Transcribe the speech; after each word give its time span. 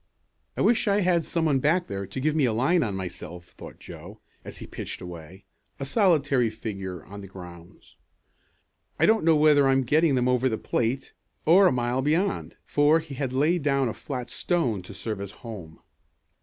"I 0.57 0.61
wish 0.61 0.87
I 0.87 1.01
had 1.01 1.23
some 1.23 1.45
one 1.45 1.59
back 1.59 1.85
there 1.85 2.07
to 2.07 2.19
give 2.19 2.33
me 2.33 2.45
a 2.45 2.53
line 2.53 2.81
on 2.81 2.95
myself," 2.95 3.49
thought 3.49 3.79
Joe, 3.79 4.19
as 4.43 4.57
he 4.57 4.65
pitched 4.65 4.99
away, 4.99 5.45
a 5.79 5.85
solitary 5.85 6.49
figure 6.49 7.05
on 7.05 7.21
the 7.21 7.27
grounds. 7.27 7.97
"I 8.99 9.05
don't 9.05 9.23
know 9.23 9.35
whether 9.35 9.67
I'm 9.67 9.83
getting 9.83 10.15
them 10.15 10.27
over 10.27 10.49
the 10.49 10.57
plate, 10.57 11.13
or 11.45 11.67
a 11.67 11.71
mile 11.71 12.01
beyond," 12.01 12.55
for 12.65 12.97
he 12.97 13.13
had 13.13 13.31
laid 13.31 13.61
down 13.61 13.89
a 13.89 13.93
flat 13.93 14.31
stone 14.31 14.81
to 14.81 14.93
serve 14.95 15.21
as 15.21 15.29
"home." 15.45 15.79